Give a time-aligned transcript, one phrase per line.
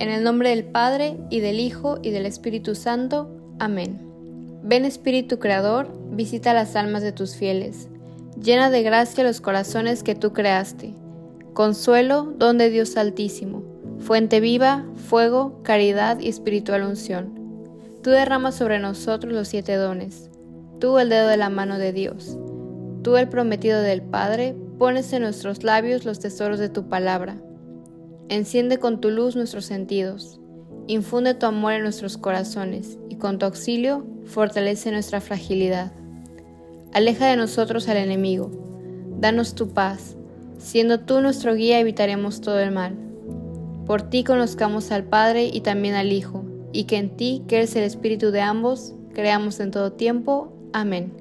[0.00, 3.28] En el nombre del Padre, y del Hijo, y del Espíritu Santo.
[3.58, 3.98] Amén.
[4.62, 7.88] Ven Espíritu Creador, visita las almas de tus fieles.
[8.40, 10.94] Llena de gracia los corazones que tú creaste.
[11.52, 13.64] Consuelo, don de Dios Altísimo.
[13.98, 17.34] Fuente viva, fuego, caridad y espiritual unción.
[18.00, 20.30] Tú derramas sobre nosotros los siete dones.
[20.78, 22.38] Tú el dedo de la mano de Dios.
[23.02, 27.42] Tú el prometido del Padre, pones en nuestros labios los tesoros de tu palabra
[28.30, 30.38] Enciende con tu luz nuestros sentidos,
[30.86, 35.92] infunde tu amor en nuestros corazones y con tu auxilio fortalece nuestra fragilidad.
[36.92, 38.50] Aleja de nosotros al enemigo,
[39.18, 40.18] danos tu paz,
[40.58, 42.96] siendo tú nuestro guía evitaremos todo el mal.
[43.86, 47.76] Por ti conozcamos al Padre y también al Hijo, y que en ti, que eres
[47.76, 50.52] el Espíritu de ambos, creamos en todo tiempo.
[50.74, 51.14] Amén.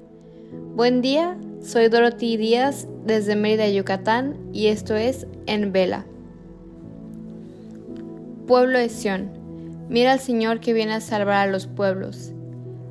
[0.75, 6.05] Buen día, soy Dorothy Díaz desde Mérida, Yucatán, y esto es En Vela.
[8.47, 9.29] Pueblo de Sión,
[9.89, 12.31] mira al Señor que viene a salvar a los pueblos.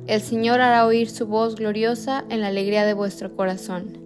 [0.05, 3.97] El Señor hará oír su voz gloriosa en la alegría de vuestro corazón.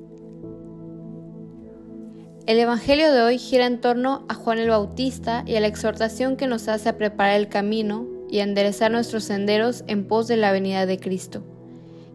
[2.48, 6.38] El Evangelio de hoy gira en torno a Juan el Bautista y a la exhortación
[6.38, 10.38] que nos hace a preparar el camino y a enderezar nuestros senderos en pos de
[10.38, 11.44] la venida de Cristo,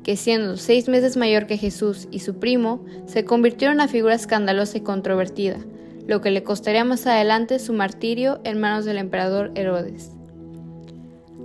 [0.02, 4.14] que siendo seis meses mayor que Jesús y su primo, se convirtió en una figura
[4.14, 5.58] escandalosa y controvertida,
[6.06, 10.12] lo que le costaría más adelante su martirio en manos del emperador Herodes.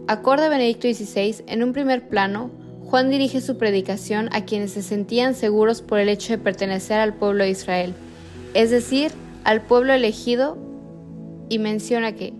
[0.07, 2.51] Acorde a Benedicto XVI, en un primer plano,
[2.85, 7.13] Juan dirige su predicación a quienes se sentían seguros por el hecho de pertenecer al
[7.13, 7.93] pueblo de Israel,
[8.53, 9.11] es decir,
[9.43, 10.57] al pueblo elegido,
[11.49, 12.33] y menciona que,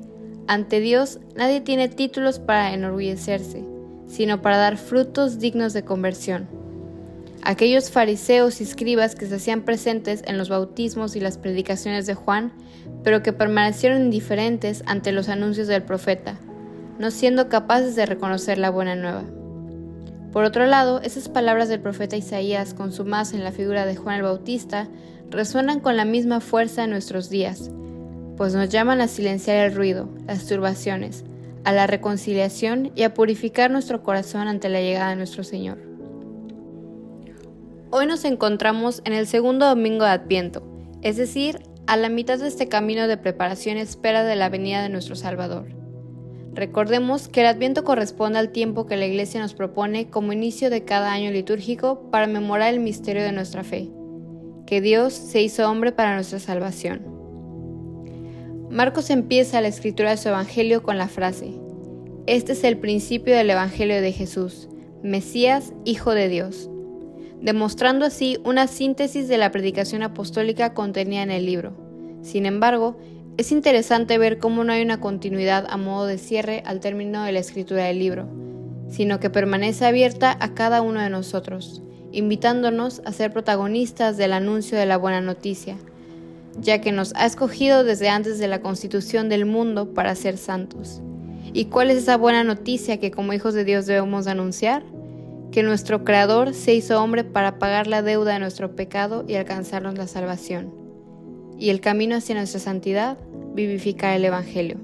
[0.47, 3.63] ante Dios, nadie tiene títulos para enorgullecerse,
[4.07, 6.60] sino para dar frutos dignos de conversión.
[7.43, 12.13] Aquellos fariseos y escribas que se hacían presentes en los bautismos y las predicaciones de
[12.13, 12.53] Juan,
[13.03, 16.37] pero que permanecieron indiferentes ante los anuncios del profeta,
[16.99, 19.23] no siendo capaces de reconocer la buena nueva.
[20.31, 24.23] Por otro lado, esas palabras del profeta Isaías, consumadas en la figura de Juan el
[24.23, 24.87] Bautista,
[25.31, 27.71] resuenan con la misma fuerza en nuestros días,
[28.37, 31.23] pues nos llaman a silenciar el ruido, las turbaciones,
[31.63, 35.90] a la reconciliación y a purificar nuestro corazón ante la llegada de nuestro Señor.
[37.93, 40.63] Hoy nos encontramos en el segundo domingo de Adviento,
[41.01, 44.87] es decir, a la mitad de este camino de preparación espera de la venida de
[44.87, 45.65] nuestro Salvador.
[46.53, 50.85] Recordemos que el Adviento corresponde al tiempo que la Iglesia nos propone como inicio de
[50.85, 53.89] cada año litúrgico para memorar el misterio de nuestra fe,
[54.65, 57.01] que Dios se hizo hombre para nuestra salvación.
[58.69, 61.59] Marcos empieza la escritura de su Evangelio con la frase,
[62.25, 64.69] Este es el principio del Evangelio de Jesús,
[65.03, 66.70] Mesías, Hijo de Dios
[67.41, 71.73] demostrando así una síntesis de la predicación apostólica contenida en el libro.
[72.21, 72.97] Sin embargo,
[73.37, 77.31] es interesante ver cómo no hay una continuidad a modo de cierre al término de
[77.31, 78.27] la escritura del libro,
[78.89, 81.81] sino que permanece abierta a cada uno de nosotros,
[82.11, 85.77] invitándonos a ser protagonistas del anuncio de la buena noticia,
[86.59, 91.01] ya que nos ha escogido desde antes de la constitución del mundo para ser santos.
[91.53, 94.83] ¿Y cuál es esa buena noticia que como hijos de Dios debemos anunciar?
[95.51, 99.97] Que nuestro Creador se hizo hombre para pagar la deuda de nuestro pecado y alcanzarnos
[99.97, 100.73] la salvación,
[101.59, 103.17] y el camino hacia nuestra santidad,
[103.53, 104.77] vivificar el Evangelio.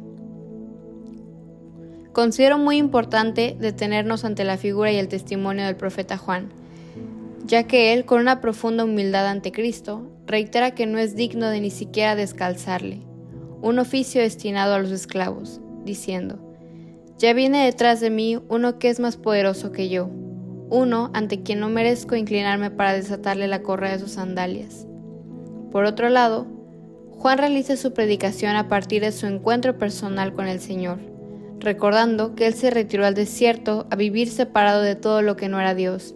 [2.12, 6.50] Considero muy importante detenernos ante la figura y el testimonio del profeta Juan,
[7.46, 11.62] ya que él, con una profunda humildad ante Cristo, reitera que no es digno de
[11.62, 13.00] ni siquiera descalzarle,
[13.62, 16.40] un oficio destinado a los esclavos, diciendo,
[17.18, 20.10] Ya viene detrás de mí uno que es más poderoso que yo,
[20.70, 24.86] uno ante quien no merezco inclinarme para desatarle la correa de sus sandalias.
[25.72, 26.48] Por otro lado,
[27.12, 31.00] Juan realiza su predicación a partir de su encuentro personal con el Señor,
[31.60, 35.60] recordando que él se retiró al desierto a vivir separado de todo lo que no
[35.60, 36.14] era Dios,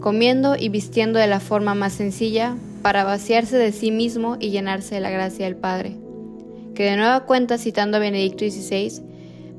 [0.00, 4.96] comiendo y vistiendo de la forma más sencilla para vaciarse de sí mismo y llenarse
[4.96, 5.96] de la gracia del Padre.
[6.74, 9.02] Que de nueva cuenta, citando a Benedicto XVI,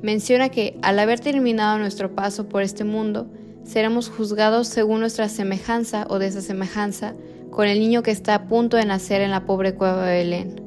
[0.02, 3.28] menciona que al haber terminado nuestro paso por este mundo,
[3.64, 7.16] seremos juzgados según nuestra semejanza o desasemejanza
[7.50, 10.62] con el niño que está a punto de nacer en la pobre cueva de Belén,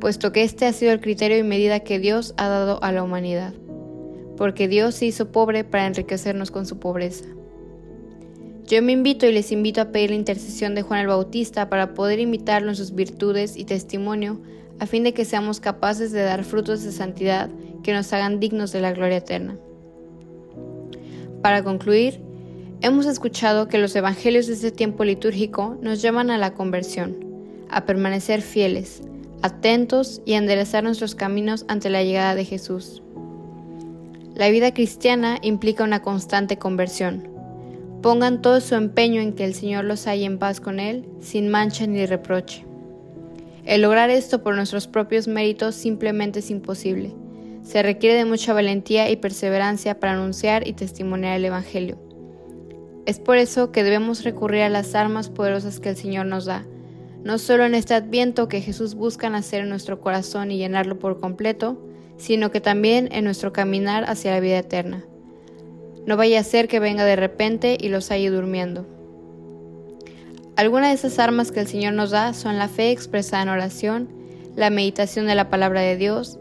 [0.00, 3.02] puesto que este ha sido el criterio y medida que Dios ha dado a la
[3.02, 3.54] humanidad,
[4.36, 7.24] porque Dios se hizo pobre para enriquecernos con su pobreza.
[8.66, 11.94] Yo me invito y les invito a pedir la intercesión de Juan el Bautista para
[11.94, 14.40] poder imitarlo en sus virtudes y testimonio,
[14.78, 17.48] a fin de que seamos capaces de dar frutos de santidad
[17.82, 19.56] que nos hagan dignos de la gloria eterna.
[21.42, 22.20] Para concluir,
[22.80, 27.16] hemos escuchado que los evangelios de este tiempo litúrgico nos llaman a la conversión,
[27.70, 29.02] a permanecer fieles,
[29.42, 33.02] atentos y enderezar nuestros caminos ante la llegada de Jesús.
[34.34, 37.28] La vida cristiana implica una constante conversión.
[38.02, 41.48] Pongan todo su empeño en que el Señor los haya en paz con Él, sin
[41.48, 42.64] mancha ni reproche.
[43.64, 47.12] El lograr esto por nuestros propios méritos simplemente es imposible.
[47.68, 51.98] Se requiere de mucha valentía y perseverancia para anunciar y testimoniar el Evangelio.
[53.04, 56.64] Es por eso que debemos recurrir a las armas poderosas que el Señor nos da,
[57.24, 61.20] no solo en este adviento que Jesús busca nacer en nuestro corazón y llenarlo por
[61.20, 61.78] completo,
[62.16, 65.04] sino que también en nuestro caminar hacia la vida eterna.
[66.06, 68.86] No vaya a ser que venga de repente y los haya durmiendo.
[70.56, 74.08] Algunas de esas armas que el Señor nos da son la fe expresada en oración,
[74.56, 76.38] la meditación de la palabra de Dios,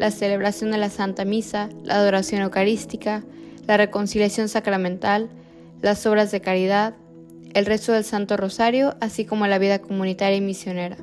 [0.00, 3.22] la celebración de la Santa Misa, la adoración eucarística,
[3.66, 5.28] la reconciliación sacramental,
[5.82, 6.94] las obras de caridad,
[7.52, 10.96] el rezo del Santo Rosario, así como la vida comunitaria y misionera.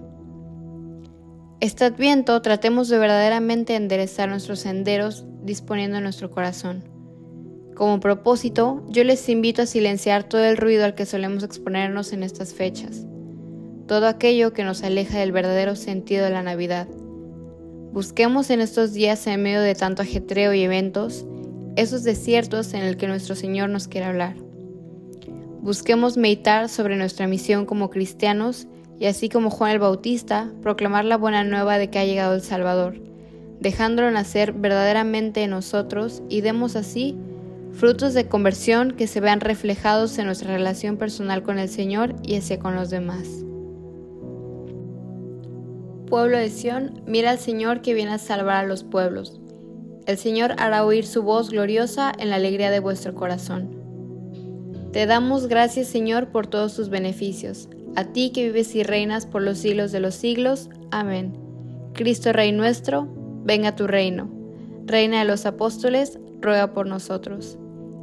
[1.60, 6.84] Este adviento tratemos de verdaderamente enderezar nuestros senderos disponiendo nuestro corazón.
[7.76, 12.24] Como propósito, yo les invito a silenciar todo el ruido al que solemos exponernos en
[12.24, 13.06] estas fechas,
[13.86, 16.88] todo aquello que nos aleja del verdadero sentido de la Navidad.
[17.92, 21.26] Busquemos en estos días, en medio de tanto ajetreo y eventos,
[21.76, 24.36] esos desiertos en el que nuestro Señor nos quiere hablar.
[25.62, 28.68] Busquemos meditar sobre nuestra misión como cristianos
[29.00, 32.42] y así como Juan el Bautista, proclamar la buena nueva de que ha llegado el
[32.42, 33.00] Salvador,
[33.60, 37.16] dejándolo nacer verdaderamente en nosotros y demos así
[37.74, 42.36] frutos de conversión que se vean reflejados en nuestra relación personal con el Señor y
[42.36, 43.47] hacia con los demás.
[46.08, 49.40] Pueblo de Sión, mira al Señor que viene a salvar a los pueblos.
[50.06, 53.70] El Señor hará oír su voz gloriosa en la alegría de vuestro corazón.
[54.94, 57.70] Te damos gracias, Señor, por todos tus beneficios.
[57.96, 60.70] A ti que vives y reinas por los siglos de los siglos.
[60.92, 61.34] Amén.
[61.94, 63.08] Cristo Rey nuestro,
[63.44, 64.30] venga tu reino.
[64.86, 67.58] Reina de los apóstoles, ruega por nosotros.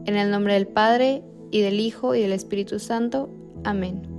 [0.05, 3.31] En el nombre del Padre, y del Hijo, y del Espíritu Santo.
[3.63, 4.14] Amén.